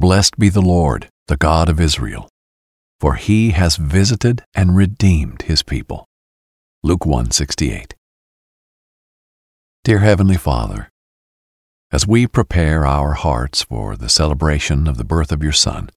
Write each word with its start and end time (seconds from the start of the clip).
Blessed 0.00 0.38
be 0.38 0.48
the 0.48 0.62
Lord, 0.62 1.10
the 1.26 1.36
God 1.36 1.68
of 1.68 1.78
Israel, 1.78 2.30
for 2.98 3.16
he 3.16 3.50
has 3.50 3.76
visited 3.76 4.42
and 4.54 4.74
redeemed 4.74 5.42
his 5.42 5.62
people. 5.62 6.06
Luke 6.82 7.04
1:68. 7.04 7.92
Dear 9.84 9.98
heavenly 9.98 10.38
Father, 10.38 10.88
as 11.92 12.06
we 12.06 12.26
prepare 12.26 12.86
our 12.86 13.12
hearts 13.12 13.60
for 13.60 13.94
the 13.94 14.08
celebration 14.08 14.88
of 14.88 14.96
the 14.96 15.04
birth 15.04 15.30
of 15.30 15.42
your 15.42 15.52
son, 15.52 15.90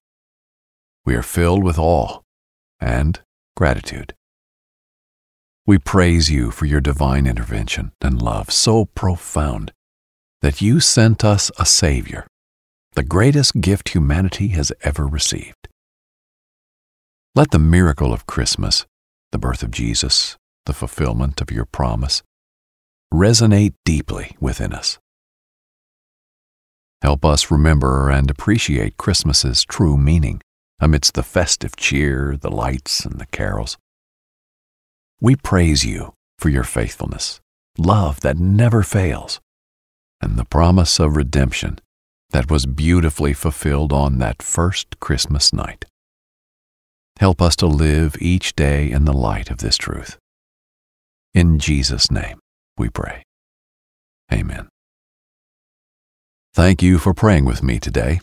we 1.06 1.14
are 1.14 1.22
filled 1.22 1.64
with 1.64 1.78
awe 1.78 2.20
and 2.78 3.22
gratitude. 3.56 4.14
We 5.64 5.78
praise 5.78 6.30
you 6.30 6.50
for 6.50 6.66
your 6.66 6.82
divine 6.82 7.26
intervention 7.26 7.92
and 8.02 8.20
love 8.20 8.52
so 8.52 8.84
profound 8.84 9.72
that 10.42 10.60
you 10.60 10.78
sent 10.78 11.24
us 11.24 11.50
a 11.58 11.64
Savior, 11.64 12.26
the 12.94 13.02
greatest 13.02 13.60
gift 13.60 13.88
humanity 13.88 14.48
has 14.48 14.72
ever 14.82 15.06
received. 15.06 15.68
Let 17.34 17.50
the 17.50 17.58
miracle 17.58 18.12
of 18.12 18.26
Christmas, 18.26 18.86
the 19.32 19.38
birth 19.38 19.64
of 19.64 19.72
Jesus, 19.72 20.36
the 20.66 20.72
fulfillment 20.72 21.40
of 21.40 21.50
your 21.50 21.64
promise, 21.64 22.22
resonate 23.12 23.74
deeply 23.84 24.36
within 24.40 24.72
us. 24.72 24.98
Help 27.02 27.24
us 27.24 27.50
remember 27.50 28.10
and 28.10 28.30
appreciate 28.30 28.96
Christmas's 28.96 29.64
true 29.64 29.96
meaning 29.96 30.40
amidst 30.78 31.14
the 31.14 31.24
festive 31.24 31.74
cheer, 31.74 32.36
the 32.40 32.50
lights, 32.50 33.04
and 33.04 33.20
the 33.20 33.26
carols. 33.26 33.76
We 35.20 35.34
praise 35.34 35.84
you 35.84 36.14
for 36.38 36.48
your 36.48 36.64
faithfulness, 36.64 37.40
love 37.76 38.20
that 38.20 38.38
never 38.38 38.82
fails, 38.84 39.40
and 40.20 40.36
the 40.36 40.44
promise 40.44 41.00
of 41.00 41.16
redemption 41.16 41.80
that 42.34 42.50
was 42.50 42.66
beautifully 42.66 43.32
fulfilled 43.32 43.92
on 43.92 44.18
that 44.18 44.42
first 44.42 44.98
Christmas 44.98 45.52
night. 45.52 45.84
Help 47.20 47.40
us 47.40 47.54
to 47.54 47.66
live 47.66 48.16
each 48.18 48.56
day 48.56 48.90
in 48.90 49.04
the 49.04 49.12
light 49.12 49.52
of 49.52 49.58
this 49.58 49.76
truth. 49.76 50.18
In 51.32 51.60
Jesus' 51.60 52.10
name 52.10 52.40
we 52.76 52.88
pray. 52.88 53.22
Amen. 54.32 54.68
Thank 56.52 56.82
you 56.82 56.98
for 56.98 57.14
praying 57.14 57.44
with 57.44 57.62
me 57.62 57.78
today. 57.78 58.20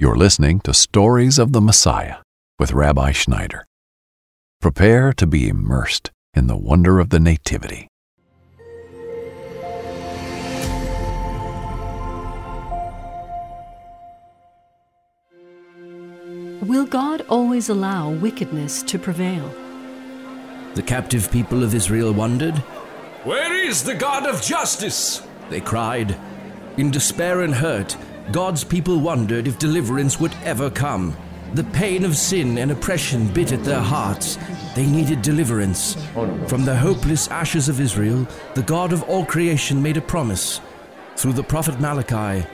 You're 0.00 0.16
listening 0.16 0.58
to 0.62 0.74
Stories 0.74 1.38
of 1.38 1.52
the 1.52 1.60
Messiah 1.60 2.16
with 2.58 2.72
Rabbi 2.72 3.12
Schneider. 3.12 3.64
Prepare 4.60 5.12
to 5.12 5.26
be 5.26 5.48
immersed 5.48 6.10
in 6.34 6.48
the 6.48 6.56
wonder 6.56 6.98
of 6.98 7.10
the 7.10 7.20
Nativity. 7.20 7.86
Will 16.62 16.86
God 16.86 17.20
always 17.28 17.68
allow 17.68 18.10
wickedness 18.10 18.82
to 18.84 18.98
prevail? 18.98 19.54
The 20.74 20.82
captive 20.82 21.30
people 21.30 21.62
of 21.62 21.74
Israel 21.74 22.12
wondered. 22.12 22.54
Where 23.24 23.54
is 23.54 23.84
the 23.84 23.94
God 23.94 24.26
of 24.26 24.40
justice? 24.40 25.22
They 25.50 25.60
cried. 25.60 26.16
In 26.78 26.90
despair 26.90 27.42
and 27.42 27.54
hurt, 27.54 27.96
God's 28.32 28.64
people 28.64 29.00
wondered 29.00 29.46
if 29.46 29.58
deliverance 29.58 30.18
would 30.18 30.34
ever 30.44 30.70
come. 30.70 31.14
The 31.52 31.64
pain 31.64 32.06
of 32.06 32.16
sin 32.16 32.56
and 32.56 32.70
oppression 32.70 33.32
bit 33.32 33.52
at 33.52 33.62
their 33.62 33.80
hearts. 33.80 34.38
They 34.74 34.86
needed 34.86 35.20
deliverance. 35.20 35.94
From 36.48 36.64
the 36.64 36.76
hopeless 36.76 37.28
ashes 37.28 37.68
of 37.68 37.80
Israel, 37.80 38.26
the 38.54 38.62
God 38.62 38.94
of 38.94 39.02
all 39.04 39.26
creation 39.26 39.82
made 39.82 39.98
a 39.98 40.02
promise. 40.02 40.62
Through 41.16 41.34
the 41.34 41.42
prophet 41.42 41.80
Malachi, 41.80 42.46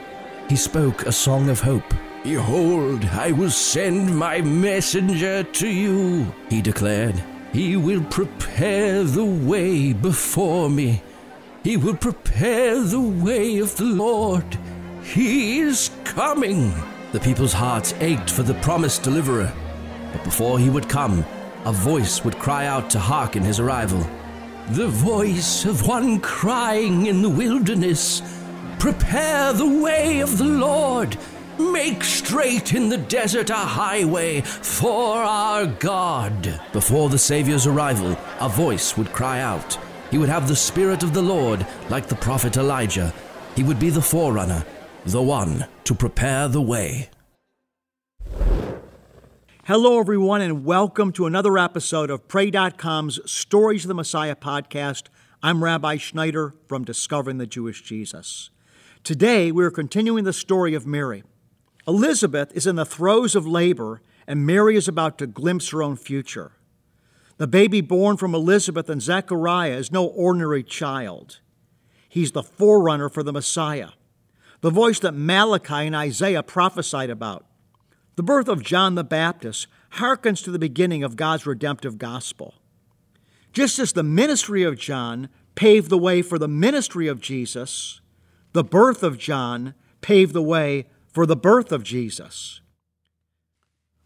he 0.49 0.57
spoke 0.57 1.05
a 1.05 1.11
song 1.11 1.49
of 1.49 1.61
hope. 1.61 1.93
Behold, 2.23 3.03
I 3.03 3.33
will 3.33 3.49
send 3.49 4.17
my 4.17 4.39
messenger 4.39 5.43
to 5.43 5.67
you, 5.67 6.25
he 6.49 6.61
declared. 6.61 7.21
He 7.51 7.75
will 7.75 8.01
prepare 8.05 9.03
the 9.03 9.25
way 9.25 9.91
before 9.91 10.69
me. 10.69 11.03
He 11.65 11.75
will 11.75 11.97
prepare 11.97 12.79
the 12.79 13.01
way 13.01 13.59
of 13.59 13.75
the 13.75 13.83
Lord. 13.83 14.57
He 15.03 15.59
is 15.59 15.91
coming. 16.05 16.73
The 17.11 17.19
people's 17.19 17.51
hearts 17.51 17.93
ached 17.99 18.29
for 18.29 18.43
the 18.43 18.55
promised 18.55 19.03
deliverer. 19.03 19.51
But 20.13 20.23
before 20.23 20.59
he 20.59 20.69
would 20.69 20.87
come, 20.87 21.25
a 21.65 21.73
voice 21.73 22.23
would 22.23 22.39
cry 22.39 22.67
out 22.67 22.89
to 22.91 22.99
hearken 22.99 23.43
his 23.43 23.59
arrival. 23.59 24.07
The 24.69 24.87
voice 24.87 25.65
of 25.65 25.85
one 25.85 26.21
crying 26.21 27.07
in 27.07 27.21
the 27.21 27.29
wilderness 27.29 28.21
Prepare 28.79 29.53
the 29.53 29.81
way 29.81 30.21
of 30.21 30.37
the 30.37 30.45
Lord. 30.45 31.17
Make 31.59 32.03
straight 32.03 32.73
in 32.73 32.89
the 32.89 32.97
desert 32.97 33.51
a 33.51 33.55
highway 33.55 34.41
for 34.41 35.17
our 35.17 35.67
God. 35.67 36.59
Before 36.73 37.09
the 37.09 37.19
Savior's 37.19 37.67
arrival, 37.67 38.17
a 38.39 38.49
voice 38.49 38.97
would 38.97 39.11
cry 39.13 39.39
out. 39.39 39.77
He 40.09 40.17
would 40.17 40.29
have 40.29 40.47
the 40.47 40.55
Spirit 40.55 41.03
of 41.03 41.13
the 41.13 41.21
Lord, 41.21 41.63
like 41.89 42.07
the 42.07 42.15
prophet 42.15 42.57
Elijah. 42.57 43.13
He 43.55 43.61
would 43.61 43.77
be 43.77 43.91
the 43.91 44.01
forerunner, 44.01 44.65
the 45.05 45.21
one 45.21 45.67
to 45.83 45.93
prepare 45.93 46.47
the 46.47 46.59
way. 46.61 47.11
Hello, 49.65 49.99
everyone, 49.99 50.41
and 50.41 50.65
welcome 50.65 51.11
to 51.11 51.27
another 51.27 51.59
episode 51.59 52.09
of 52.09 52.27
Pray.com's 52.27 53.19
Stories 53.31 53.83
of 53.83 53.89
the 53.89 53.93
Messiah 53.93 54.35
podcast. 54.35 55.03
I'm 55.43 55.63
Rabbi 55.63 55.97
Schneider 55.97 56.55
from 56.67 56.83
Discovering 56.83 57.37
the 57.37 57.45
Jewish 57.45 57.83
Jesus. 57.83 58.49
Today, 59.03 59.51
we 59.51 59.63
are 59.63 59.69
continuing 59.69 60.23
the 60.23 60.33
story 60.33 60.73
of 60.73 60.87
Mary. 60.87 61.23
Elizabeth 61.87 62.51
is 62.55 62.65
in 62.65 62.75
the 62.75 62.85
throes 62.85 63.35
of 63.35 63.45
labor, 63.45 64.01
and 64.25 64.45
Mary 64.45 64.75
is 64.75 64.87
about 64.87 65.17
to 65.17 65.27
glimpse 65.27 65.69
her 65.69 65.83
own 65.83 65.95
future. 65.95 66.53
The 67.37 67.47
baby 67.47 67.81
born 67.81 68.15
from 68.15 68.33
Elizabeth 68.33 68.89
and 68.89 69.01
Zechariah 69.01 69.75
is 69.75 69.91
no 69.91 70.05
ordinary 70.05 70.63
child. 70.63 71.39
He's 72.07 72.31
the 72.31 72.43
forerunner 72.43 73.09
for 73.09 73.23
the 73.23 73.33
Messiah, 73.33 73.89
the 74.61 74.69
voice 74.69 74.99
that 74.99 75.15
Malachi 75.15 75.87
and 75.87 75.95
Isaiah 75.95 76.43
prophesied 76.43 77.09
about. 77.09 77.45
The 78.15 78.23
birth 78.23 78.47
of 78.47 78.63
John 78.63 78.95
the 78.95 79.03
Baptist 79.03 79.67
harkens 79.93 80.43
to 80.43 80.51
the 80.51 80.59
beginning 80.59 81.03
of 81.03 81.15
God's 81.15 81.45
redemptive 81.45 81.97
gospel. 81.97 82.53
Just 83.51 83.79
as 83.79 83.93
the 83.93 84.03
ministry 84.03 84.63
of 84.63 84.77
John 84.77 85.29
paved 85.55 85.89
the 85.89 85.97
way 85.97 86.21
for 86.21 86.39
the 86.39 86.47
ministry 86.47 87.07
of 87.07 87.19
Jesus, 87.19 88.01
the 88.53 88.63
birth 88.63 89.03
of 89.03 89.17
John 89.17 89.73
paved 90.01 90.33
the 90.33 90.43
way 90.43 90.87
for 91.13 91.25
the 91.25 91.35
birth 91.35 91.71
of 91.71 91.83
Jesus. 91.83 92.59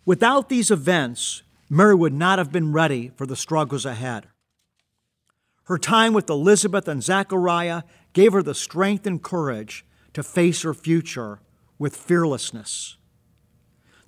Without 0.06 0.50
these 0.50 0.69
events, 0.69 1.41
Mary 1.69 1.95
would 1.95 2.13
not 2.13 2.38
have 2.38 2.51
been 2.51 2.72
ready 2.72 3.12
for 3.16 3.25
the 3.25 3.35
struggles 3.35 3.85
ahead. 3.85 4.28
Her 5.63 5.78
time 5.78 6.13
with 6.13 6.29
Elizabeth 6.29 6.88
and 6.88 7.03
Zechariah 7.03 7.84
gave 8.13 8.34
her 8.34 8.44
the 8.44 8.56
strength 8.56 9.06
and 9.06 9.22
courage 9.22 9.85
to 10.13 10.23
face 10.23 10.62
her 10.62 10.73
future 10.73 11.40
with 11.78 11.96
fearlessness. 11.96 12.97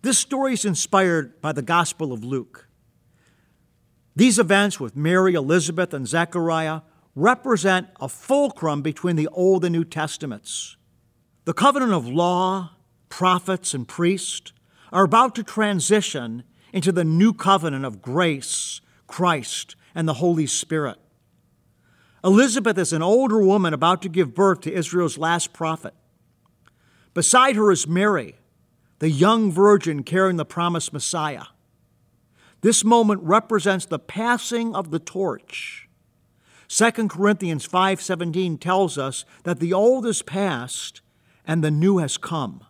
This 0.01 0.17
story 0.17 0.53
is 0.53 0.63
inspired 0.63 1.41
by 1.41 1.51
the 1.51 1.61
Gospel 1.61 2.13
of 2.13 2.23
Luke. 2.23 2.69
These 4.15 4.39
events 4.39 4.79
with 4.79 4.95
Mary, 4.95 5.33
Elizabeth, 5.33 5.93
and 5.93 6.07
Zechariah 6.07 6.81
represent 7.15 7.87
a 7.99 8.07
fulcrum 8.07 8.81
between 8.81 9.17
the 9.17 9.27
Old 9.27 9.65
and 9.65 9.73
New 9.73 9.83
Testaments. 9.83 10.77
The 11.43 11.53
covenant 11.53 11.91
of 11.91 12.07
law, 12.07 12.71
prophets, 13.09 13.73
and 13.73 13.87
priests 13.87 14.53
are 14.91 15.03
about 15.03 15.35
to 15.35 15.43
transition 15.43 16.43
into 16.71 16.91
the 16.91 17.03
new 17.03 17.33
covenant 17.33 17.85
of 17.85 18.01
grace, 18.01 18.81
Christ, 19.07 19.75
and 19.93 20.07
the 20.07 20.15
Holy 20.15 20.45
Spirit. 20.45 20.97
Elizabeth 22.23 22.77
is 22.77 22.93
an 22.93 23.01
older 23.01 23.41
woman 23.41 23.73
about 23.73 24.01
to 24.01 24.09
give 24.09 24.35
birth 24.35 24.61
to 24.61 24.73
Israel's 24.73 25.17
last 25.17 25.53
prophet. 25.53 25.93
Beside 27.13 27.55
her 27.55 27.71
is 27.71 27.87
Mary, 27.87 28.35
the 28.99 29.09
young 29.09 29.51
virgin 29.51 30.03
carrying 30.03 30.37
the 30.37 30.45
promised 30.45 30.93
Messiah. 30.93 31.45
This 32.61 32.83
moment 32.83 33.21
represents 33.23 33.85
the 33.85 33.99
passing 33.99 34.75
of 34.75 34.91
the 34.91 34.99
torch. 34.99 35.87
2 36.67 37.09
Corinthians 37.09 37.65
5:17 37.65 38.57
tells 38.57 38.97
us 38.97 39.25
that 39.43 39.59
the 39.59 39.73
old 39.73 40.05
is 40.05 40.21
past 40.21 41.01
and 41.45 41.63
the 41.63 41.71
new 41.71 41.97
has 41.97 42.17
come. 42.17 42.61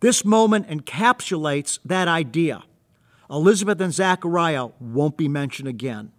This 0.00 0.24
moment 0.24 0.68
encapsulates 0.68 1.78
that 1.84 2.08
idea. 2.08 2.64
Elizabeth 3.30 3.80
and 3.80 3.92
Zachariah 3.92 4.68
won't 4.80 5.16
be 5.16 5.28
mentioned 5.28 5.68
again. 5.68 6.10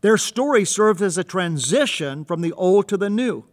Their 0.00 0.18
story 0.18 0.64
serves 0.64 1.00
as 1.00 1.16
a 1.16 1.24
transition 1.24 2.24
from 2.24 2.40
the 2.40 2.52
old 2.52 2.88
to 2.88 2.96
the 2.96 3.08
new. 3.08 3.44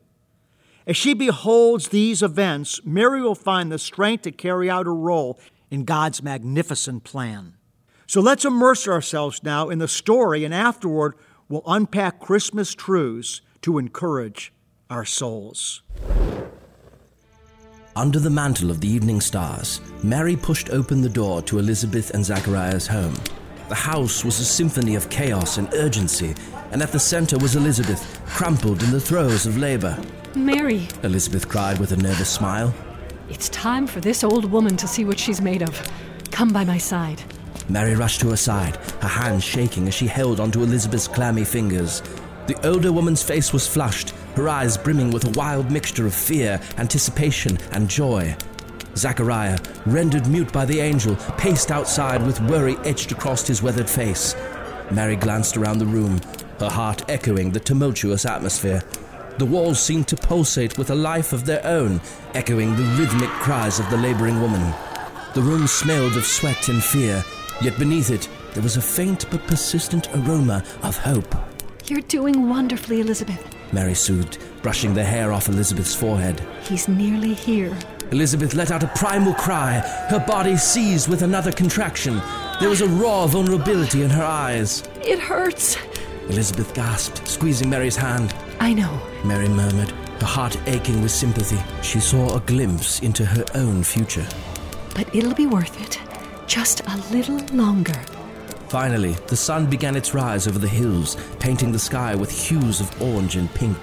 As 0.88 0.98
she 0.98 1.14
beholds 1.14 1.90
these 1.90 2.24
events, 2.24 2.84
Mary 2.84 3.22
will 3.22 3.36
find 3.36 3.72
the 3.72 3.78
strength 3.78 4.24
to 4.24 4.32
carry 4.32 4.70
out 4.70 4.88
her 4.88 4.96
role 4.96 5.40
in 5.70 5.86
God's 5.86 6.24
magnificent 6.24 7.04
plan. 7.04 7.54
So 8.08 8.22
let's 8.22 8.44
immerse 8.44 8.88
ourselves 8.88 9.44
now 9.44 9.70
in 9.70 9.78
the 9.78 9.88
story, 9.88 10.44
and 10.44 10.52
afterward, 10.52 11.14
we'll 11.48 11.62
unpack 11.68 12.20
Christmas 12.20 12.74
truths 12.74 13.42
to 13.62 13.78
encourage 13.78 14.52
our 14.90 15.06
souls. 15.06 15.84
Under 18.00 18.18
the 18.18 18.30
mantle 18.30 18.72
of 18.72 18.80
the 18.80 18.88
evening 18.88 19.20
stars, 19.20 19.82
Mary 20.04 20.38
pushed 20.38 20.70
open 20.70 21.02
the 21.02 21.10
door 21.10 21.42
to 21.42 21.60
Elizabeth 21.60 22.12
and 22.12 22.24
Zachariah's 22.24 22.88
home. 22.88 23.14
The 23.68 23.76
house 23.76 24.24
was 24.24 24.40
a 24.40 24.46
symphony 24.46 24.96
of 24.96 25.10
chaos 25.10 25.58
and 25.58 25.68
urgency, 25.74 26.34
and 26.72 26.82
at 26.82 26.94
the 26.94 27.00
center 27.00 27.38
was 27.38 27.58
Elizabeth, 27.58 28.22
crumpled 28.26 28.84
in 28.84 28.92
the 28.92 29.02
throes 29.02 29.46
of 29.46 29.58
labor. 29.58 30.02
Mary, 30.34 30.88
Elizabeth 31.04 31.50
cried 31.50 31.78
with 31.78 31.92
a 31.92 31.98
nervous 31.98 32.30
smile. 32.30 32.74
it's 33.30 33.50
time 33.50 33.86
for 33.86 34.00
this 34.00 34.24
old 34.24 34.46
woman 34.46 34.78
to 34.78 34.88
see 34.88 35.04
what 35.04 35.20
she's 35.20 35.42
made 35.42 35.62
of. 35.62 35.92
Come 36.32 36.54
by 36.54 36.64
my 36.64 36.78
side. 36.78 37.22
Mary 37.68 37.96
rushed 37.96 38.22
to 38.22 38.30
her 38.30 38.38
side, 38.38 38.78
her 39.02 39.10
hands 39.10 39.44
shaking 39.44 39.90
as 39.90 39.94
she 39.94 40.08
held 40.08 40.40
onto 40.40 40.64
Elizabeth's 40.64 41.10
clammy 41.10 41.44
fingers. 41.44 42.02
The 42.50 42.68
older 42.68 42.92
woman's 42.92 43.22
face 43.22 43.54
was 43.54 43.68
flushed, 43.68 44.10
her 44.36 44.50
eyes 44.50 44.76
brimming 44.76 45.12
with 45.12 45.24
a 45.24 45.40
wild 45.40 45.70
mixture 45.70 46.08
of 46.08 46.16
fear, 46.16 46.60
anticipation, 46.80 47.60
and 47.74 47.88
joy. 47.88 48.36
Zachariah, 48.96 49.60
rendered 49.86 50.26
mute 50.26 50.52
by 50.52 50.66
the 50.66 50.80
angel, 50.80 51.16
paced 51.38 51.70
outside 51.70 52.26
with 52.26 52.42
worry 52.42 52.76
etched 52.86 53.12
across 53.12 53.46
his 53.46 53.62
weathered 53.62 53.88
face. 53.88 54.36
Mary 54.90 55.16
glanced 55.16 55.58
around 55.58 55.78
the 55.78 55.86
room, 55.86 56.20
her 56.60 56.72
heart 56.72 57.08
echoing 57.08 57.52
the 57.52 57.60
tumultuous 57.60 58.26
atmosphere. 58.26 58.82
The 59.38 59.46
walls 59.46 59.80
seemed 59.80 60.08
to 60.08 60.16
pulsate 60.16 60.76
with 60.80 60.90
a 60.90 60.96
life 60.96 61.34
of 61.34 61.46
their 61.46 61.64
own, 61.64 62.02
echoing 62.34 62.76
the 62.76 62.96
rhythmic 62.98 63.30
cries 63.30 63.80
of 63.80 63.88
the 63.92 63.98
laboring 63.98 64.42
woman. 64.42 64.74
The 65.36 65.44
room 65.44 65.68
smelled 65.68 66.18
of 66.18 66.26
sweat 66.26 66.68
and 66.68 66.84
fear, 66.84 67.24
yet 67.62 67.78
beneath 67.78 68.10
it 68.10 68.28
there 68.56 68.64
was 68.64 68.76
a 68.76 68.82
faint 68.82 69.30
but 69.30 69.46
persistent 69.46 70.10
aroma 70.16 70.64
of 70.82 70.98
hope. 70.98 71.36
You're 71.90 72.02
doing 72.02 72.48
wonderfully, 72.48 73.02
Elizabeth. 73.02 73.44
Mary 73.74 73.96
soothed, 73.96 74.38
brushing 74.62 74.94
the 74.94 75.04
hair 75.04 75.34
off 75.34 75.50
Elizabeth's 75.50 75.96
forehead. 75.96 76.40
He's 76.62 76.88
nearly 76.88 77.34
here. 77.34 77.76
Elizabeth 78.12 78.54
let 78.54 78.70
out 78.70 78.84
a 78.84 78.88
primal 78.90 79.34
cry, 79.34 79.80
her 80.10 80.24
body 80.28 80.56
seized 80.56 81.10
with 81.10 81.24
another 81.24 81.52
contraction. 81.52 82.22
There 82.60 82.70
was 82.70 82.82
a 82.82 82.88
raw 82.88 83.26
vulnerability 83.26 84.04
in 84.04 84.12
her 84.12 84.24
eyes. 84.24 84.84
It 85.02 85.18
hurts. 85.18 85.78
Elizabeth 86.30 86.76
gasped, 86.76 87.28
squeezing 87.28 87.72
Mary's 87.72 87.96
hand. 87.96 88.36
I 88.60 88.72
know. 88.72 89.02
Mary 89.26 89.50
murmured, 89.50 89.90
her 90.20 90.28
heart 90.28 90.60
aching 90.68 91.02
with 91.02 91.10
sympathy. 91.10 91.58
She 91.82 92.00
saw 92.00 92.36
a 92.36 92.42
glimpse 92.42 93.00
into 93.00 93.26
her 93.26 93.44
own 93.56 93.84
future. 93.84 94.28
But 94.94 95.16
it'll 95.16 95.34
be 95.34 95.48
worth 95.48 95.82
it. 95.82 96.00
Just 96.46 96.82
a 96.82 96.98
little 97.12 97.40
longer. 97.52 98.00
Finally, 98.70 99.14
the 99.26 99.36
sun 99.36 99.68
began 99.68 99.96
its 99.96 100.14
rise 100.14 100.48
over 100.48 100.60
the 100.60 100.68
hills, 100.68 101.18
painting 101.40 101.72
the 101.72 101.80
sky 101.80 102.14
with 102.14 102.30
hues 102.30 102.80
of 102.80 103.02
orange 103.02 103.36
and 103.36 103.52
pink. 103.56 103.78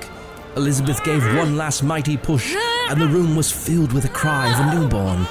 Elizabeth 0.56 1.03
gave 1.03 1.25
one 1.37 1.56
last 1.56 1.83
mighty 1.83 2.17
push, 2.17 2.55
and 2.88 3.00
the 3.00 3.09
room 3.09 3.35
was 3.35 3.50
filled 3.50 3.93
with 3.93 4.05
a 4.05 4.09
cry 4.11 4.47
of 4.47 4.61
a 4.61 4.79
newborn. 4.79 5.27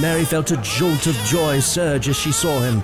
Mary 0.00 0.24
felt 0.24 0.50
a 0.50 0.56
jolt 0.58 1.06
of 1.06 1.14
joy 1.26 1.60
surge 1.60 2.08
as 2.08 2.16
she 2.16 2.32
saw 2.32 2.58
him. 2.58 2.82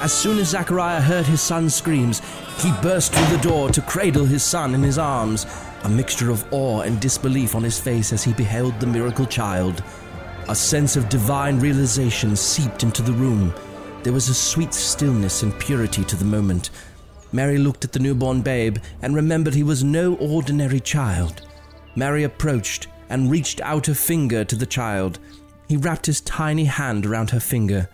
As 0.00 0.12
soon 0.12 0.38
as 0.38 0.50
Zachariah 0.50 1.00
heard 1.00 1.26
his 1.26 1.40
son's 1.40 1.74
screams, 1.74 2.22
he 2.62 2.72
burst 2.80 3.12
through 3.12 3.36
the 3.36 3.42
door 3.42 3.68
to 3.70 3.82
cradle 3.82 4.24
his 4.24 4.44
son 4.44 4.72
in 4.72 4.84
his 4.84 4.98
arms, 4.98 5.46
a 5.82 5.88
mixture 5.88 6.30
of 6.30 6.44
awe 6.52 6.82
and 6.82 7.00
disbelief 7.00 7.56
on 7.56 7.64
his 7.64 7.80
face 7.80 8.12
as 8.12 8.22
he 8.22 8.32
beheld 8.34 8.78
the 8.78 8.86
miracle 8.86 9.26
child. 9.26 9.82
A 10.48 10.54
sense 10.54 10.94
of 10.94 11.08
divine 11.08 11.58
realization 11.58 12.36
seeped 12.36 12.84
into 12.84 13.02
the 13.02 13.12
room. 13.12 13.52
There 14.06 14.12
was 14.12 14.28
a 14.28 14.34
sweet 14.34 14.72
stillness 14.72 15.42
and 15.42 15.58
purity 15.58 16.04
to 16.04 16.14
the 16.14 16.24
moment. 16.24 16.70
Mary 17.32 17.58
looked 17.58 17.84
at 17.84 17.92
the 17.92 17.98
newborn 17.98 18.40
babe 18.40 18.78
and 19.02 19.16
remembered 19.16 19.52
he 19.52 19.64
was 19.64 19.82
no 19.82 20.14
ordinary 20.18 20.78
child. 20.78 21.42
Mary 21.96 22.22
approached 22.22 22.86
and 23.10 23.28
reached 23.28 23.60
out 23.62 23.88
a 23.88 23.96
finger 23.96 24.44
to 24.44 24.54
the 24.54 24.64
child. 24.64 25.18
He 25.68 25.76
wrapped 25.76 26.06
his 26.06 26.20
tiny 26.20 26.66
hand 26.66 27.04
around 27.04 27.30
her 27.30 27.40
finger. 27.40 27.88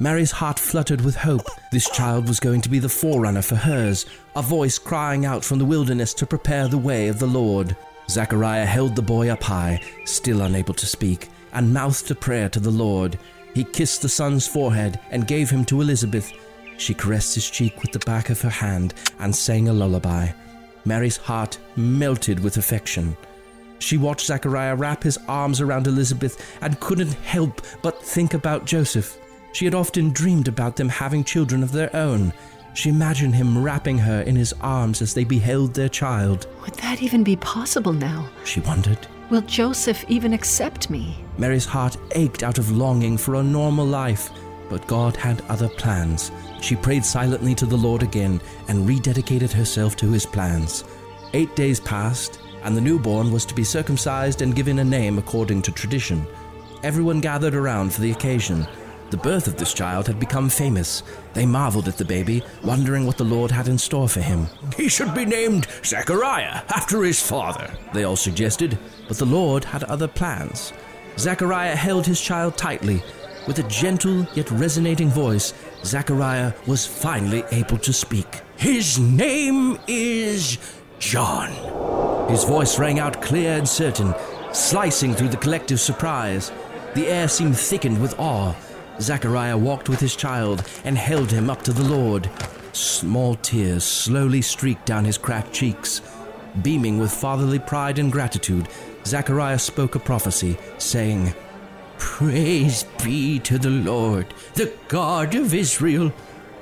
Mary's 0.00 0.32
heart 0.32 0.58
fluttered 0.58 1.00
with 1.00 1.14
hope. 1.14 1.46
This 1.70 1.88
child 1.90 2.26
was 2.26 2.40
going 2.40 2.60
to 2.62 2.68
be 2.68 2.80
the 2.80 2.88
forerunner 2.88 3.42
for 3.42 3.54
hers, 3.54 4.04
a 4.34 4.42
voice 4.42 4.80
crying 4.80 5.24
out 5.24 5.44
from 5.44 5.60
the 5.60 5.64
wilderness 5.64 6.12
to 6.14 6.26
prepare 6.26 6.66
the 6.66 6.76
way 6.76 7.06
of 7.06 7.20
the 7.20 7.26
Lord. 7.28 7.76
Zachariah 8.10 8.66
held 8.66 8.96
the 8.96 9.02
boy 9.02 9.28
up 9.28 9.44
high, 9.44 9.80
still 10.06 10.42
unable 10.42 10.74
to 10.74 10.86
speak, 10.86 11.28
and 11.52 11.72
mouthed 11.72 12.10
a 12.10 12.16
prayer 12.16 12.48
to 12.48 12.58
the 12.58 12.68
Lord. 12.68 13.16
He 13.54 13.64
kissed 13.64 14.02
the 14.02 14.08
son's 14.08 14.46
forehead 14.46 14.98
and 15.10 15.26
gave 15.26 15.50
him 15.50 15.64
to 15.66 15.80
Elizabeth. 15.80 16.32
She 16.78 16.94
caressed 16.94 17.34
his 17.34 17.50
cheek 17.50 17.82
with 17.82 17.92
the 17.92 17.98
back 18.00 18.30
of 18.30 18.40
her 18.40 18.50
hand 18.50 18.94
and 19.18 19.34
sang 19.34 19.68
a 19.68 19.72
lullaby. 19.72 20.30
Mary's 20.84 21.16
heart 21.16 21.58
melted 21.76 22.40
with 22.40 22.56
affection. 22.56 23.16
She 23.78 23.98
watched 23.98 24.26
Zachariah 24.26 24.76
wrap 24.76 25.02
his 25.02 25.18
arms 25.28 25.60
around 25.60 25.86
Elizabeth 25.86 26.56
and 26.60 26.80
couldn't 26.80 27.12
help 27.14 27.60
but 27.82 28.02
think 28.02 28.34
about 28.34 28.64
Joseph. 28.64 29.18
She 29.52 29.64
had 29.64 29.74
often 29.74 30.12
dreamed 30.12 30.48
about 30.48 30.76
them 30.76 30.88
having 30.88 31.24
children 31.24 31.62
of 31.62 31.72
their 31.72 31.94
own. 31.94 32.32
She 32.74 32.88
imagined 32.88 33.34
him 33.34 33.62
wrapping 33.62 33.98
her 33.98 34.22
in 34.22 34.34
his 34.34 34.54
arms 34.60 35.02
as 35.02 35.12
they 35.12 35.24
beheld 35.24 35.74
their 35.74 35.90
child. 35.90 36.46
Would 36.62 36.74
that 36.74 37.02
even 37.02 37.22
be 37.22 37.36
possible 37.36 37.92
now? 37.92 38.30
She 38.44 38.60
wondered. 38.60 39.06
Will 39.32 39.40
Joseph 39.40 40.04
even 40.08 40.34
accept 40.34 40.90
me? 40.90 41.24
Mary's 41.38 41.64
heart 41.64 41.96
ached 42.14 42.42
out 42.42 42.58
of 42.58 42.70
longing 42.70 43.16
for 43.16 43.36
a 43.36 43.42
normal 43.42 43.86
life, 43.86 44.28
but 44.68 44.86
God 44.86 45.16
had 45.16 45.40
other 45.48 45.70
plans. 45.70 46.30
She 46.60 46.76
prayed 46.76 47.02
silently 47.02 47.54
to 47.54 47.64
the 47.64 47.78
Lord 47.78 48.02
again 48.02 48.42
and 48.68 48.86
rededicated 48.86 49.50
herself 49.50 49.96
to 49.96 50.12
his 50.12 50.26
plans. 50.26 50.84
Eight 51.32 51.56
days 51.56 51.80
passed, 51.80 52.40
and 52.62 52.76
the 52.76 52.82
newborn 52.82 53.32
was 53.32 53.46
to 53.46 53.54
be 53.54 53.64
circumcised 53.64 54.42
and 54.42 54.54
given 54.54 54.80
a 54.80 54.84
name 54.84 55.16
according 55.16 55.62
to 55.62 55.72
tradition. 55.72 56.26
Everyone 56.82 57.22
gathered 57.22 57.54
around 57.54 57.90
for 57.90 58.02
the 58.02 58.12
occasion. 58.12 58.66
The 59.12 59.18
birth 59.18 59.46
of 59.46 59.58
this 59.58 59.74
child 59.74 60.06
had 60.06 60.18
become 60.18 60.48
famous. 60.48 61.02
They 61.34 61.44
marveled 61.44 61.86
at 61.86 61.98
the 61.98 62.04
baby, 62.04 62.42
wondering 62.64 63.04
what 63.04 63.18
the 63.18 63.24
Lord 63.24 63.50
had 63.50 63.68
in 63.68 63.76
store 63.76 64.08
for 64.08 64.22
him. 64.22 64.46
He 64.74 64.88
should 64.88 65.12
be 65.14 65.26
named 65.26 65.66
Zechariah, 65.84 66.62
after 66.70 67.02
his 67.02 67.20
father. 67.20 67.70
They 67.92 68.04
all 68.04 68.16
suggested, 68.16 68.78
but 69.08 69.18
the 69.18 69.26
Lord 69.26 69.64
had 69.64 69.84
other 69.84 70.08
plans. 70.08 70.72
Zechariah 71.18 71.76
held 71.76 72.06
his 72.06 72.22
child 72.22 72.56
tightly. 72.56 73.02
With 73.46 73.58
a 73.58 73.64
gentle 73.64 74.26
yet 74.32 74.50
resonating 74.50 75.10
voice, 75.10 75.52
Zechariah 75.84 76.54
was 76.66 76.86
finally 76.86 77.44
able 77.52 77.76
to 77.78 77.92
speak. 77.92 78.40
His 78.56 78.98
name 78.98 79.78
is 79.88 80.56
John. 81.00 81.50
His 82.30 82.44
voice 82.44 82.78
rang 82.78 82.98
out 82.98 83.20
clear 83.20 83.58
and 83.58 83.68
certain, 83.68 84.14
slicing 84.54 85.12
through 85.12 85.28
the 85.28 85.36
collective 85.36 85.80
surprise. 85.80 86.50
The 86.94 87.08
air 87.08 87.28
seemed 87.28 87.58
thickened 87.58 88.00
with 88.00 88.18
awe. 88.18 88.54
Zachariah 89.00 89.56
walked 89.56 89.88
with 89.88 90.00
his 90.00 90.16
child 90.16 90.64
and 90.84 90.96
held 90.96 91.30
him 91.30 91.50
up 91.50 91.62
to 91.62 91.72
the 91.72 91.84
Lord. 91.84 92.30
Small 92.72 93.34
tears 93.36 93.84
slowly 93.84 94.42
streaked 94.42 94.86
down 94.86 95.04
his 95.04 95.18
cracked 95.18 95.52
cheeks. 95.52 96.00
Beaming 96.62 96.98
with 96.98 97.12
fatherly 97.12 97.58
pride 97.58 97.98
and 97.98 98.12
gratitude, 98.12 98.68
Zachariah 99.04 99.58
spoke 99.58 99.94
a 99.94 99.98
prophecy, 99.98 100.58
saying, 100.78 101.34
Praise 101.98 102.84
be 103.02 103.38
to 103.40 103.58
the 103.58 103.70
Lord, 103.70 104.34
the 104.54 104.72
God 104.88 105.34
of 105.34 105.54
Israel, 105.54 106.12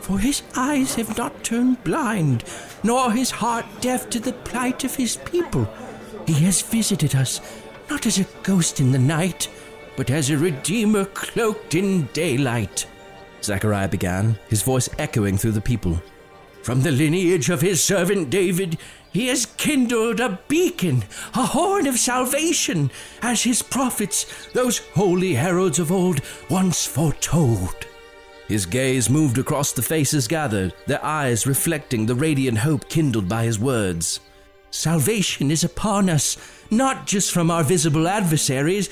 for 0.00 0.18
his 0.18 0.42
eyes 0.56 0.94
have 0.94 1.16
not 1.16 1.44
turned 1.44 1.82
blind, 1.84 2.44
nor 2.82 3.12
his 3.12 3.30
heart 3.30 3.66
deaf 3.80 4.08
to 4.10 4.20
the 4.20 4.32
plight 4.32 4.84
of 4.84 4.94
his 4.94 5.16
people. 5.16 5.68
He 6.26 6.34
has 6.44 6.62
visited 6.62 7.14
us, 7.14 7.40
not 7.88 8.06
as 8.06 8.18
a 8.18 8.26
ghost 8.42 8.80
in 8.80 8.92
the 8.92 8.98
night, 8.98 9.48
but 9.96 10.10
as 10.10 10.30
a 10.30 10.38
redeemer 10.38 11.04
cloaked 11.04 11.74
in 11.74 12.06
daylight. 12.12 12.86
Zechariah 13.42 13.88
began, 13.88 14.38
his 14.48 14.62
voice 14.62 14.88
echoing 14.98 15.38
through 15.38 15.52
the 15.52 15.60
people. 15.60 16.00
From 16.62 16.82
the 16.82 16.90
lineage 16.90 17.48
of 17.48 17.62
his 17.62 17.82
servant 17.82 18.28
David, 18.28 18.78
he 19.12 19.28
has 19.28 19.46
kindled 19.46 20.20
a 20.20 20.38
beacon, 20.46 21.04
a 21.34 21.46
horn 21.46 21.86
of 21.86 21.98
salvation, 21.98 22.90
as 23.22 23.42
his 23.42 23.62
prophets, 23.62 24.48
those 24.52 24.78
holy 24.94 25.34
heralds 25.34 25.78
of 25.78 25.90
old, 25.90 26.20
once 26.48 26.86
foretold. 26.86 27.86
His 28.46 28.66
gaze 28.66 29.08
moved 29.08 29.38
across 29.38 29.72
the 29.72 29.82
faces 29.82 30.28
gathered, 30.28 30.74
their 30.86 31.04
eyes 31.04 31.46
reflecting 31.46 32.04
the 32.04 32.14
radiant 32.14 32.58
hope 32.58 32.88
kindled 32.88 33.28
by 33.28 33.44
his 33.44 33.58
words. 33.58 34.20
Salvation 34.70 35.50
is 35.50 35.64
upon 35.64 36.10
us, 36.10 36.36
not 36.70 37.06
just 37.06 37.32
from 37.32 37.50
our 37.50 37.64
visible 37.64 38.06
adversaries, 38.06 38.88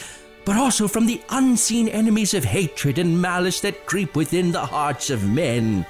but 0.48 0.56
also 0.56 0.88
from 0.88 1.04
the 1.04 1.20
unseen 1.28 1.88
enemies 1.88 2.32
of 2.32 2.42
hatred 2.42 2.96
and 2.96 3.20
malice 3.20 3.60
that 3.60 3.84
creep 3.84 4.16
within 4.16 4.50
the 4.50 4.64
hearts 4.64 5.10
of 5.10 5.28
men. 5.28 5.84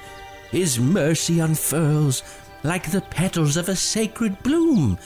His 0.51 0.77
mercy 0.77 1.39
unfurls 1.39 2.23
like 2.63 2.91
the 2.91 2.99
petals 2.99 3.55
of 3.55 3.69
a 3.69 3.75
sacred 3.77 4.43
bloom, 4.43 4.97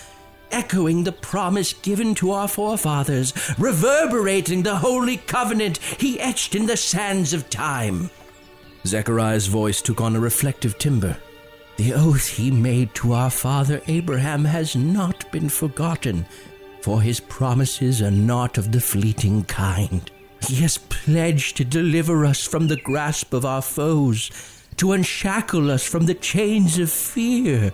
echoing 0.49 1.03
the 1.03 1.11
promise 1.11 1.71
given 1.71 2.15
to 2.15 2.31
our 2.31 2.47
forefathers, 2.47 3.31
reverberating 3.59 4.63
the 4.63 4.77
holy 4.77 5.17
covenant 5.17 5.77
he 5.77 6.19
etched 6.19 6.55
in 6.55 6.65
the 6.65 6.75
sands 6.75 7.31
of 7.31 7.47
time. 7.51 8.09
Zechariah's 8.87 9.45
voice 9.45 9.83
took 9.83 10.01
on 10.01 10.15
a 10.15 10.19
reflective 10.19 10.79
timbre. 10.79 11.15
The 11.77 11.93
oath 11.93 12.27
he 12.27 12.49
made 12.49 12.95
to 12.95 13.13
our 13.13 13.29
father 13.29 13.83
Abraham 13.85 14.45
has 14.45 14.75
not 14.75 15.31
been 15.31 15.49
forgotten. 15.49 16.25
For 16.83 17.01
his 17.01 17.21
promises 17.21 18.01
are 18.01 18.11
not 18.11 18.57
of 18.57 18.73
the 18.73 18.81
fleeting 18.81 19.45
kind. 19.45 20.11
He 20.45 20.55
has 20.55 20.77
pledged 20.77 21.55
to 21.55 21.63
deliver 21.63 22.25
us 22.25 22.45
from 22.45 22.67
the 22.67 22.75
grasp 22.75 23.33
of 23.33 23.45
our 23.45 23.61
foes, 23.61 24.29
to 24.75 24.91
unshackle 24.91 25.71
us 25.71 25.87
from 25.87 26.05
the 26.05 26.13
chains 26.13 26.77
of 26.79 26.91
fear. 26.91 27.71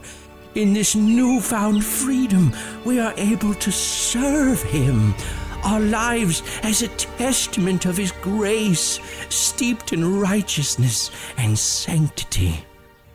In 0.54 0.74
this 0.74 0.96
newfound 0.96 1.84
freedom, 1.84 2.54
we 2.86 3.00
are 3.00 3.16
able 3.18 3.56
to 3.56 3.72
serve 3.72 4.62
Him, 4.62 5.16
our 5.64 5.80
lives 5.80 6.44
as 6.62 6.84
a 6.84 6.88
testament 6.90 7.88
of 7.88 7.98
His 7.98 8.12
grace, 8.12 9.00
steeped 9.30 9.92
in 9.92 10.20
righteousness 10.20 11.10
and 11.36 11.58
sanctity. 11.58 12.64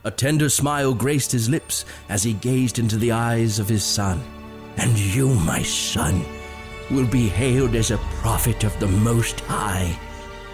A 0.03 0.11
tender 0.11 0.49
smile 0.49 0.93
graced 0.93 1.31
his 1.31 1.49
lips 1.49 1.85
as 2.09 2.25
he 2.25 2.33
gazed 2.33 2.81
into 2.81 2.97
the 2.97 3.13
eyes 3.13 3.61
of 3.61 3.69
his 3.69 3.85
son. 3.85 4.21
And 4.77 4.99
you, 4.99 5.35
my 5.35 5.63
son, 5.63 6.25
will 6.91 7.07
be 7.07 7.29
hailed 7.29 7.75
as 7.75 7.91
a 7.91 7.99
prophet 8.23 8.65
of 8.65 8.79
the 8.81 8.89
Most 8.89 9.41
High. 9.41 9.99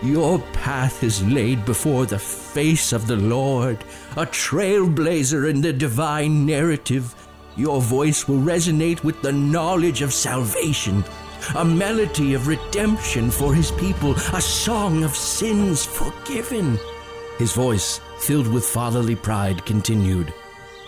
Your 0.03 0.39
path 0.55 1.03
is 1.03 1.23
laid 1.27 1.65
before 1.65 2.07
the 2.07 2.19
face 2.19 2.93
of 2.93 3.07
the 3.07 3.17
Lord, 3.17 3.79
a 4.17 4.25
trailblazer 4.25 5.49
in 5.51 5.61
the 5.61 5.73
divine 5.73 6.47
narrative. 6.47 7.15
Your 7.57 7.83
voice 7.83 8.27
will 8.27 8.39
resonate 8.39 9.05
with 9.05 9.21
the 9.21 9.33
knowledge 9.33 10.01
of 10.01 10.15
salvation, 10.15 11.05
a 11.55 11.65
melody 11.65 12.33
of 12.33 12.47
redemption 12.47 13.31
for 13.31 13.53
his 13.55 13.73
people, 13.73 14.13
a 14.13 14.41
song 14.41 15.05
of 15.05 15.15
sins 15.15 15.85
forgiven. 15.85 16.79
His 17.39 17.53
voice, 17.53 18.01
filled 18.21 18.49
with 18.49 18.65
fatherly 18.65 19.17
pride, 19.17 19.67
continued. 19.67 20.33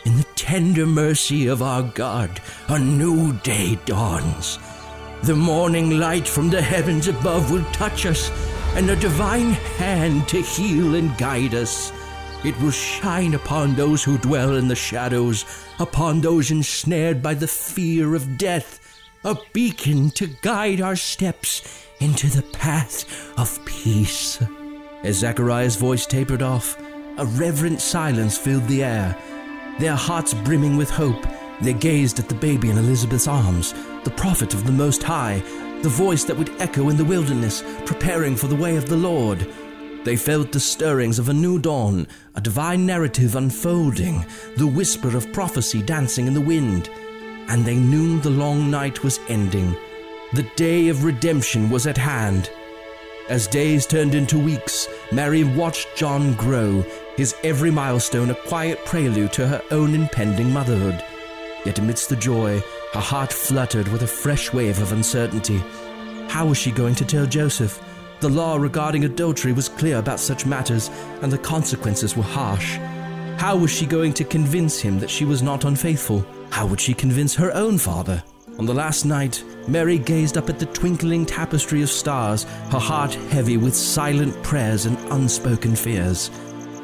In 0.04 0.16
the 0.16 0.26
tender 0.52 0.84
mercy 0.84 1.46
of 1.46 1.62
our 1.62 1.82
God, 1.82 2.38
a 2.68 2.78
new 2.78 3.32
day 3.38 3.74
dawns. 3.86 4.58
The 5.22 5.34
morning 5.34 5.98
light 5.98 6.28
from 6.28 6.50
the 6.50 6.60
heavens 6.60 7.08
above 7.08 7.50
will 7.50 7.64
touch 7.72 8.04
us, 8.04 8.30
and 8.76 8.90
a 8.90 8.96
divine 8.96 9.52
hand 9.78 10.28
to 10.28 10.42
heal 10.42 10.94
and 10.94 11.16
guide 11.16 11.54
us. 11.54 11.90
It 12.44 12.54
will 12.60 12.70
shine 12.70 13.32
upon 13.32 13.76
those 13.76 14.04
who 14.04 14.18
dwell 14.18 14.56
in 14.56 14.68
the 14.68 14.74
shadows, 14.74 15.46
upon 15.78 16.20
those 16.20 16.50
ensnared 16.50 17.22
by 17.22 17.32
the 17.32 17.48
fear 17.48 18.14
of 18.14 18.36
death, 18.36 18.78
a 19.24 19.34
beacon 19.54 20.10
to 20.10 20.26
guide 20.42 20.82
our 20.82 20.96
steps 20.96 21.86
into 21.98 22.26
the 22.26 22.42
path 22.42 23.06
of 23.38 23.64
peace. 23.64 24.38
As 25.02 25.16
Zachariah's 25.20 25.76
voice 25.76 26.04
tapered 26.04 26.42
off, 26.42 26.78
a 27.16 27.24
reverent 27.24 27.80
silence 27.80 28.36
filled 28.36 28.68
the 28.68 28.84
air 28.84 29.16
their 29.78 29.94
hearts 29.94 30.34
brimming 30.34 30.76
with 30.76 30.90
hope, 30.90 31.26
they 31.60 31.72
gazed 31.72 32.18
at 32.18 32.28
the 32.28 32.34
baby 32.34 32.70
in 32.70 32.78
Elizabeth's 32.78 33.28
arms, 33.28 33.72
the 34.04 34.14
prophet 34.16 34.54
of 34.54 34.66
the 34.66 34.72
Most 34.72 35.02
High, 35.02 35.42
the 35.82 35.88
voice 35.88 36.24
that 36.24 36.36
would 36.36 36.50
echo 36.60 36.88
in 36.88 36.96
the 36.96 37.04
wilderness, 37.04 37.62
preparing 37.86 38.36
for 38.36 38.46
the 38.46 38.56
way 38.56 38.76
of 38.76 38.88
the 38.88 38.96
Lord. 38.96 39.48
They 40.04 40.16
felt 40.16 40.50
the 40.50 40.60
stirrings 40.60 41.18
of 41.18 41.28
a 41.28 41.34
new 41.34 41.58
dawn, 41.58 42.08
a 42.34 42.40
divine 42.40 42.84
narrative 42.86 43.36
unfolding, 43.36 44.24
the 44.56 44.66
whisper 44.66 45.16
of 45.16 45.32
prophecy 45.32 45.82
dancing 45.82 46.26
in 46.26 46.34
the 46.34 46.40
wind. 46.40 46.88
And 47.48 47.64
they 47.64 47.76
knew 47.76 48.18
the 48.18 48.30
long 48.30 48.70
night 48.70 49.04
was 49.04 49.20
ending. 49.28 49.76
The 50.32 50.48
day 50.56 50.88
of 50.88 51.04
redemption 51.04 51.70
was 51.70 51.86
at 51.86 51.98
hand. 51.98 52.50
As 53.28 53.46
days 53.46 53.86
turned 53.86 54.14
into 54.14 54.38
weeks, 54.38 54.88
Mary 55.12 55.44
watched 55.44 55.88
John 55.96 56.34
grow, 56.34 56.84
his 57.16 57.34
every 57.44 57.70
milestone 57.70 58.30
a 58.30 58.34
quiet 58.34 58.84
prelude 58.84 59.32
to 59.34 59.46
her 59.46 59.62
own 59.70 59.94
impending 59.94 60.52
motherhood. 60.52 61.02
Yet 61.64 61.78
amidst 61.78 62.08
the 62.08 62.16
joy, 62.16 62.60
her 62.92 63.00
heart 63.00 63.32
fluttered 63.32 63.86
with 63.88 64.02
a 64.02 64.08
fresh 64.08 64.52
wave 64.52 64.80
of 64.82 64.92
uncertainty. 64.92 65.62
How 66.28 66.46
was 66.46 66.58
she 66.58 66.72
going 66.72 66.96
to 66.96 67.04
tell 67.04 67.26
Joseph? 67.26 67.80
The 68.20 68.28
law 68.28 68.56
regarding 68.56 69.04
adultery 69.04 69.52
was 69.52 69.68
clear 69.68 69.98
about 69.98 70.18
such 70.18 70.44
matters, 70.44 70.90
and 71.22 71.30
the 71.30 71.38
consequences 71.38 72.16
were 72.16 72.22
harsh. 72.24 72.76
How 73.38 73.56
was 73.56 73.70
she 73.70 73.86
going 73.86 74.14
to 74.14 74.24
convince 74.24 74.80
him 74.80 74.98
that 74.98 75.10
she 75.10 75.24
was 75.24 75.42
not 75.42 75.64
unfaithful? 75.64 76.26
How 76.50 76.66
would 76.66 76.80
she 76.80 76.92
convince 76.92 77.34
her 77.36 77.52
own 77.54 77.78
father? 77.78 78.22
On 78.58 78.66
the 78.66 78.74
last 78.74 79.06
night, 79.06 79.42
Mary 79.66 79.98
gazed 79.98 80.36
up 80.36 80.50
at 80.50 80.58
the 80.58 80.66
twinkling 80.66 81.24
tapestry 81.24 81.82
of 81.82 81.88
stars, 81.88 82.44
her 82.70 82.78
heart 82.78 83.14
heavy 83.14 83.56
with 83.56 83.74
silent 83.74 84.40
prayers 84.42 84.84
and 84.84 84.98
unspoken 85.10 85.74
fears. 85.74 86.30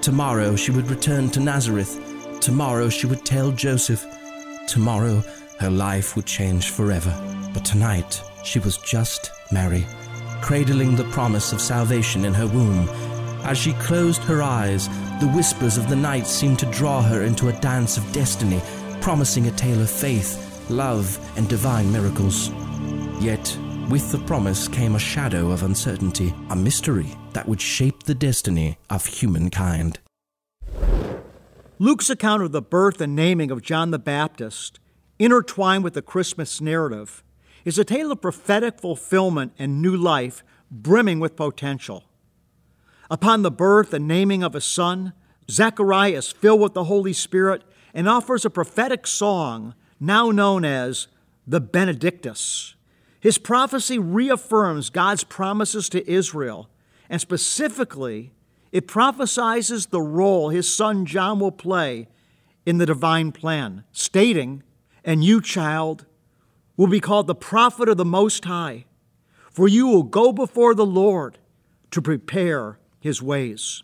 Tomorrow 0.00 0.56
she 0.56 0.70
would 0.70 0.90
return 0.90 1.28
to 1.30 1.40
Nazareth. 1.40 2.00
Tomorrow 2.40 2.88
she 2.88 3.06
would 3.06 3.24
tell 3.26 3.50
Joseph. 3.50 4.04
Tomorrow 4.66 5.22
her 5.58 5.70
life 5.70 6.16
would 6.16 6.24
change 6.24 6.70
forever. 6.70 7.14
But 7.52 7.66
tonight 7.66 8.22
she 8.44 8.60
was 8.60 8.78
just 8.78 9.30
Mary, 9.52 9.86
cradling 10.40 10.96
the 10.96 11.04
promise 11.04 11.52
of 11.52 11.60
salvation 11.60 12.24
in 12.24 12.32
her 12.32 12.46
womb. 12.46 12.88
As 13.44 13.58
she 13.58 13.74
closed 13.74 14.22
her 14.22 14.42
eyes, 14.42 14.88
the 15.20 15.30
whispers 15.34 15.76
of 15.76 15.90
the 15.90 15.96
night 15.96 16.26
seemed 16.26 16.58
to 16.60 16.66
draw 16.72 17.02
her 17.02 17.24
into 17.24 17.48
a 17.48 17.60
dance 17.60 17.98
of 17.98 18.10
destiny, 18.12 18.62
promising 19.02 19.48
a 19.48 19.52
tale 19.52 19.82
of 19.82 19.90
faith 19.90 20.47
love, 20.70 21.18
and 21.36 21.48
divine 21.48 21.90
miracles. 21.92 22.50
Yet, 23.20 23.56
with 23.88 24.12
the 24.12 24.18
promise 24.18 24.68
came 24.68 24.94
a 24.94 24.98
shadow 24.98 25.50
of 25.50 25.62
uncertainty, 25.62 26.34
a 26.50 26.56
mystery 26.56 27.16
that 27.32 27.48
would 27.48 27.60
shape 27.60 28.02
the 28.02 28.14
destiny 28.14 28.78
of 28.90 29.06
humankind. 29.06 29.98
Luke's 31.78 32.10
account 32.10 32.42
of 32.42 32.52
the 32.52 32.60
birth 32.60 33.00
and 33.00 33.14
naming 33.14 33.50
of 33.50 33.62
John 33.62 33.92
the 33.92 33.98
Baptist, 33.98 34.80
intertwined 35.18 35.84
with 35.84 35.94
the 35.94 36.02
Christmas 36.02 36.60
narrative, 36.60 37.22
is 37.64 37.78
a 37.78 37.84
tale 37.84 38.12
of 38.12 38.20
prophetic 38.20 38.80
fulfillment 38.80 39.52
and 39.58 39.80
new 39.80 39.96
life 39.96 40.42
brimming 40.70 41.20
with 41.20 41.36
potential. 41.36 42.04
Upon 43.10 43.42
the 43.42 43.50
birth 43.50 43.94
and 43.94 44.06
naming 44.06 44.42
of 44.42 44.54
a 44.54 44.60
son, 44.60 45.12
Zechariah 45.50 46.12
is 46.12 46.30
filled 46.30 46.60
with 46.60 46.74
the 46.74 46.84
Holy 46.84 47.12
Spirit 47.12 47.62
and 47.94 48.08
offers 48.08 48.44
a 48.44 48.50
prophetic 48.50 49.06
song 49.06 49.74
now 50.00 50.30
known 50.30 50.64
as 50.64 51.08
the 51.46 51.60
Benedictus. 51.60 52.74
His 53.20 53.38
prophecy 53.38 53.98
reaffirms 53.98 54.90
God's 54.90 55.24
promises 55.24 55.88
to 55.90 56.08
Israel, 56.10 56.68
and 57.10 57.20
specifically, 57.20 58.32
it 58.70 58.86
prophesies 58.86 59.86
the 59.86 60.02
role 60.02 60.50
his 60.50 60.72
son 60.72 61.06
John 61.06 61.40
will 61.40 61.52
play 61.52 62.08
in 62.66 62.78
the 62.78 62.86
divine 62.86 63.32
plan, 63.32 63.84
stating, 63.92 64.62
And 65.04 65.24
you, 65.24 65.40
child, 65.40 66.04
will 66.76 66.86
be 66.86 67.00
called 67.00 67.26
the 67.26 67.34
prophet 67.34 67.88
of 67.88 67.96
the 67.96 68.04
Most 68.04 68.44
High, 68.44 68.84
for 69.50 69.66
you 69.66 69.86
will 69.88 70.02
go 70.02 70.32
before 70.32 70.74
the 70.74 70.86
Lord 70.86 71.38
to 71.90 72.02
prepare 72.02 72.78
his 73.00 73.22
ways. 73.22 73.82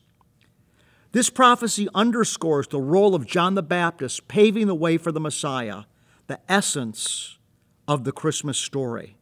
This 1.13 1.31
prophecy 1.31 1.89
underscores 1.95 2.69
the 2.69 2.81
role 2.81 3.15
of 3.15 3.27
John 3.27 3.55
the 3.55 3.63
Baptist 3.63 4.29
paving 4.29 4.67
the 4.67 4.75
way 4.75 4.99
for 4.99 5.13
the 5.13 5.21
Messiah 5.21 5.85
the 6.27 6.41
essence 6.49 7.39
of 7.87 8.05
the 8.05 8.13
Christmas 8.13 8.59
story. 8.59 9.17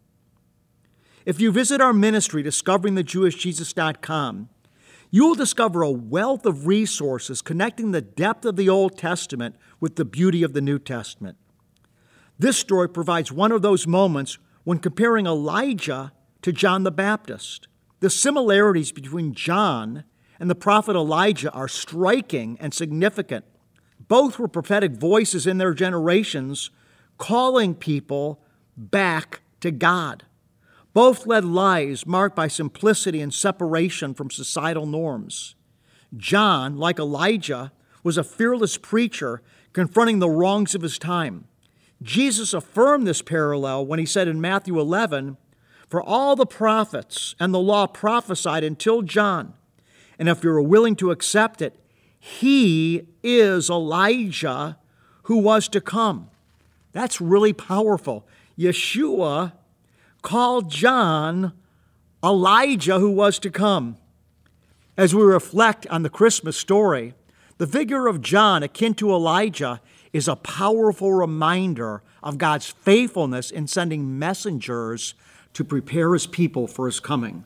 If 1.25 1.41
you 1.41 1.53
visit 1.53 1.81
our 1.81 1.93
ministry, 1.93 2.43
discoveringthejewishjesus.com, 2.43 4.49
you 5.11 5.27
will 5.27 5.35
discover 5.35 5.83
a 5.83 5.91
wealth 5.91 6.47
of 6.47 6.67
resources 6.67 7.43
connecting 7.43 7.91
the 7.91 8.01
depth 8.01 8.45
of 8.45 8.57
the 8.57 8.69
Old 8.69 8.97
Testament 8.97 9.57
with 9.79 9.97
the 9.97 10.05
beauty 10.05 10.43
of 10.43 10.55
the 10.55 10.61
New 10.61 10.79
Testament. 10.79 11.37
This 12.39 12.57
story 12.57 12.89
provides 12.89 13.31
one 13.31 13.53
of 13.53 13.63
those 13.63 13.87
moments 13.87 14.39
when 14.65 14.79
comparing 14.79 15.27
Elijah 15.27 16.13
to 16.41 16.51
John 16.51 16.83
the 16.83 16.91
Baptist. 16.91 17.69
The 18.01 18.11
similarities 18.11 18.91
between 18.91 19.35
John 19.35 20.05
and 20.41 20.51
the 20.51 20.55
prophet 20.55 20.97
Elijah 20.97 21.53
are 21.53 21.69
striking 21.69 22.57
and 22.59 22.75
significant. 22.75 23.45
Both 24.09 24.39
were 24.39 24.49
prophetic 24.49 24.93
voices 24.93 25.47
in 25.47 25.59
their 25.59 25.75
generations 25.75 26.71
calling 27.23 27.73
people 27.73 28.41
back 28.77 29.43
to 29.61 29.71
God. 29.71 30.25
Both 30.93 31.25
led 31.25 31.45
lives 31.45 32.05
marked 32.05 32.35
by 32.35 32.49
simplicity 32.49 33.21
and 33.21 33.33
separation 33.33 34.13
from 34.13 34.29
societal 34.29 34.87
norms. 34.87 35.55
John, 36.17 36.77
like 36.77 36.99
Elijah, 36.99 37.71
was 38.03 38.19
a 38.19 38.25
fearless 38.25 38.77
preacher 38.77 39.41
confronting 39.73 40.19
the 40.19 40.29
wrongs 40.29 40.75
of 40.75 40.83
his 40.83 40.99
time. 40.99 41.45
Jesus 42.03 42.53
affirmed 42.53 43.07
this 43.07 43.23
parallel 43.23 43.87
when 43.87 44.01
he 44.01 44.05
said 44.05 44.27
in 44.27 44.41
Matthew 44.41 44.81
11, 44.81 45.37
For 45.89 46.03
all 46.03 46.35
the 46.35 46.45
prophets 46.45 47.37
and 47.39 47.55
the 47.55 47.61
law 47.61 47.87
prophesied 47.87 48.65
until 48.65 49.03
John, 49.03 49.55
and 50.19 50.29
if 50.29 50.43
you're 50.43 50.61
willing 50.61 50.97
to 50.97 51.13
accept 51.13 51.63
it, 51.63 51.79
he 52.19 53.07
is 53.23 53.71
Elijah 53.71 54.77
who 55.23 55.39
was 55.39 55.69
to 55.69 55.81
come. 55.81 56.29
That's 56.93 57.21
really 57.21 57.53
powerful. 57.53 58.27
Yeshua 58.59 59.53
called 60.23 60.71
John 60.71 61.53
Elijah 62.23 62.99
who 62.99 63.11
was 63.11 63.39
to 63.41 63.51
come. 63.51 63.97
As 64.97 65.15
we 65.15 65.23
reflect 65.23 65.87
on 65.89 66.03
the 66.03 66.11
Christmas 66.11 66.57
story, 66.57 67.15
the 67.59 67.67
figure 67.67 68.07
of 68.07 68.21
John, 68.21 68.63
akin 68.63 68.95
to 68.95 69.11
Elijah, 69.11 69.81
is 70.13 70.29
a 70.29 70.37
powerful 70.37 71.13
reminder 71.13 72.03
of 72.23 72.39
God's 72.39 72.67
faithfulness 72.67 73.51
in 73.51 73.67
sending 73.67 74.19
messengers 74.19 75.15
to 75.55 75.65
prepare 75.65 76.13
his 76.13 76.27
people 76.27 76.67
for 76.67 76.87
his 76.87 77.01
coming. 77.01 77.45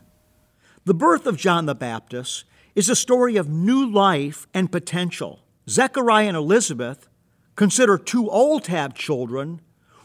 The 0.85 0.95
birth 0.95 1.26
of 1.26 1.37
John 1.37 1.67
the 1.67 1.75
Baptist 1.75 2.45
is 2.75 2.88
a 2.88 2.97
story 2.97 3.37
of 3.37 3.49
new 3.49 3.91
life 3.91 4.47
and 4.53 4.71
potential. 4.71 5.41
Zechariah 5.69 6.29
and 6.29 6.37
Elizabeth, 6.37 7.09
considered 7.56 8.06
two 8.06 8.30
old 8.30 8.66
have 8.68 8.94
children, 8.94 9.60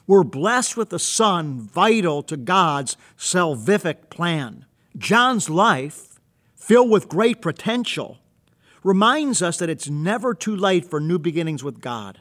were 0.08 0.24
blessed 0.24 0.76
with 0.76 0.92
a 0.92 1.00
son 1.00 1.60
vital 1.60 2.24
to 2.24 2.36
God's 2.36 2.98
salvific 3.18 4.10
plan. 4.10 4.66
John's 4.98 5.50
life, 5.50 6.20
filled 6.56 6.90
with 6.90 7.08
great 7.08 7.42
potential, 7.42 8.18
reminds 8.84 9.42
us 9.42 9.58
that 9.58 9.70
it's 9.70 9.90
never 9.90 10.34
too 10.34 10.56
late 10.56 10.90
for 10.90 11.00
new 11.00 11.20
beginnings 11.20 11.64
with 11.64 11.82
God. 11.82 12.20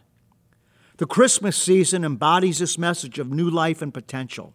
The 0.99 1.07
Christmas 1.07 1.57
season 1.57 2.05
embodies 2.05 2.59
this 2.59 2.77
message 2.77 3.19
of 3.19 3.33
new 3.33 3.49
life 3.49 3.81
and 3.81 3.95
potential. 3.95 4.53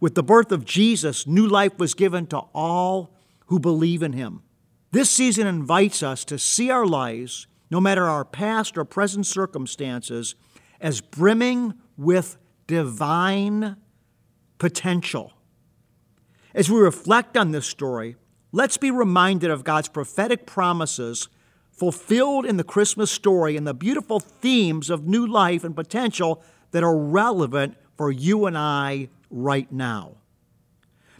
With 0.00 0.14
the 0.14 0.22
birth 0.22 0.50
of 0.50 0.64
Jesus, 0.64 1.26
new 1.26 1.46
life 1.46 1.78
was 1.78 1.94
given 1.94 2.26
to 2.28 2.38
all 2.54 3.14
who 3.46 3.58
believe 3.58 4.02
in 4.02 4.14
him. 4.14 4.42
This 4.90 5.10
season 5.10 5.46
invites 5.46 6.02
us 6.02 6.24
to 6.24 6.38
see 6.38 6.70
our 6.70 6.86
lives, 6.86 7.46
no 7.70 7.80
matter 7.80 8.04
our 8.04 8.24
past 8.24 8.76
or 8.76 8.84
present 8.84 9.26
circumstances, 9.26 10.34
as 10.80 11.00
brimming 11.00 11.74
with 11.96 12.36
divine 12.66 13.76
potential. 14.58 15.32
As 16.54 16.70
we 16.70 16.78
reflect 16.78 17.36
on 17.36 17.50
this 17.50 17.66
story, 17.66 18.16
let's 18.52 18.76
be 18.76 18.90
reminded 18.90 19.50
of 19.50 19.64
God's 19.64 19.88
prophetic 19.88 20.46
promises 20.46 21.28
fulfilled 21.72 22.46
in 22.46 22.56
the 22.56 22.64
Christmas 22.64 23.10
story 23.10 23.56
and 23.56 23.66
the 23.66 23.74
beautiful 23.74 24.20
themes 24.20 24.90
of 24.90 25.06
new 25.06 25.26
life 25.26 25.64
and 25.64 25.74
potential 25.74 26.42
that 26.70 26.84
are 26.84 26.96
relevant 26.96 27.76
for 27.96 28.12
you 28.12 28.46
and 28.46 28.56
I 28.56 29.08
right 29.30 29.70
now. 29.72 30.16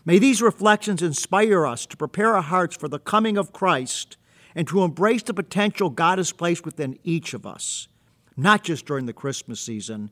May 0.04 0.18
these 0.18 0.42
reflections 0.42 1.02
inspire 1.02 1.66
us 1.66 1.86
to 1.86 1.96
prepare 1.96 2.36
our 2.36 2.42
hearts 2.42 2.76
for 2.76 2.88
the 2.88 2.98
coming 2.98 3.36
of 3.36 3.52
Christ 3.52 4.16
and 4.54 4.68
to 4.68 4.82
embrace 4.82 5.22
the 5.22 5.34
potential 5.34 5.90
God 5.90 6.18
has 6.18 6.32
placed 6.32 6.64
within 6.64 6.98
each 7.02 7.34
of 7.34 7.46
us, 7.46 7.88
not 8.36 8.62
just 8.62 8.86
during 8.86 9.06
the 9.06 9.12
Christmas 9.12 9.60
season, 9.60 10.10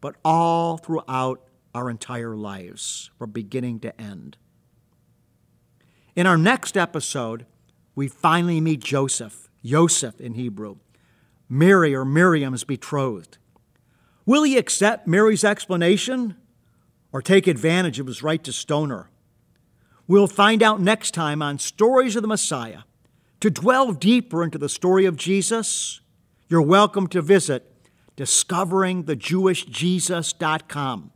but 0.00 0.16
all 0.24 0.76
throughout 0.76 1.42
our 1.74 1.90
entire 1.90 2.36
lives, 2.36 3.10
from 3.18 3.30
beginning 3.30 3.80
to 3.80 4.00
end. 4.00 4.36
In 6.14 6.26
our 6.26 6.38
next 6.38 6.76
episode, 6.76 7.46
we 7.94 8.08
finally 8.08 8.60
meet 8.60 8.80
Joseph, 8.80 9.50
Yosef 9.62 10.20
in 10.20 10.34
Hebrew, 10.34 10.76
Mary 11.48 11.94
or 11.94 12.04
Miriam's 12.04 12.64
betrothed. 12.64 13.38
Will 14.24 14.44
he 14.44 14.56
accept 14.56 15.06
Mary's 15.06 15.44
explanation 15.44 16.36
or 17.12 17.20
take 17.20 17.46
advantage 17.46 17.98
of 17.98 18.06
his 18.06 18.22
right 18.22 18.42
to 18.44 18.52
stone 18.52 18.90
her? 18.90 19.10
We'll 20.06 20.26
find 20.26 20.62
out 20.62 20.80
next 20.80 21.12
time 21.12 21.42
on 21.42 21.58
Stories 21.58 22.14
of 22.16 22.22
the 22.22 22.28
Messiah. 22.28 22.80
To 23.44 23.50
delve 23.50 24.00
deeper 24.00 24.42
into 24.42 24.56
the 24.56 24.70
story 24.70 25.04
of 25.04 25.16
Jesus, 25.16 26.00
you're 26.48 26.62
welcome 26.62 27.06
to 27.08 27.20
visit 27.20 27.70
discoveringthejewishjesus.com. 28.16 31.12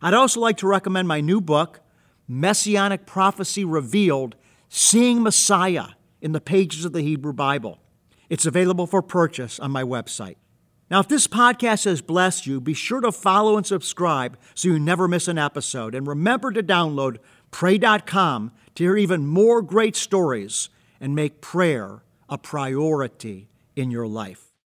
I'd 0.00 0.14
also 0.14 0.38
like 0.38 0.56
to 0.58 0.68
recommend 0.68 1.08
my 1.08 1.20
new 1.20 1.40
book, 1.40 1.80
Messianic 2.28 3.06
Prophecy 3.06 3.64
Revealed 3.64 4.36
Seeing 4.68 5.20
Messiah 5.20 5.86
in 6.20 6.30
the 6.30 6.40
Pages 6.40 6.84
of 6.84 6.92
the 6.92 7.02
Hebrew 7.02 7.32
Bible. 7.32 7.80
It's 8.30 8.46
available 8.46 8.86
for 8.86 9.02
purchase 9.02 9.58
on 9.58 9.72
my 9.72 9.82
website. 9.82 10.36
Now, 10.88 11.00
if 11.00 11.08
this 11.08 11.26
podcast 11.26 11.86
has 11.86 12.00
blessed 12.00 12.46
you, 12.46 12.60
be 12.60 12.72
sure 12.72 13.00
to 13.00 13.10
follow 13.10 13.56
and 13.56 13.66
subscribe 13.66 14.38
so 14.54 14.68
you 14.68 14.78
never 14.78 15.08
miss 15.08 15.26
an 15.26 15.38
episode. 15.38 15.96
And 15.96 16.06
remember 16.06 16.52
to 16.52 16.62
download 16.62 17.16
pray.com 17.50 18.52
to 18.76 18.84
hear 18.84 18.96
even 18.96 19.26
more 19.26 19.60
great 19.60 19.96
stories 19.96 20.68
and 21.00 21.14
make 21.14 21.40
prayer 21.40 22.02
a 22.28 22.38
priority 22.38 23.48
in 23.76 23.90
your 23.90 24.06
life. 24.06 24.47